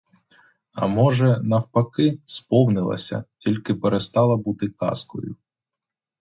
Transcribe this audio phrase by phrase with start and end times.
[0.73, 5.35] А може, навпаки, сповнилася, тільки перестала бути казкою.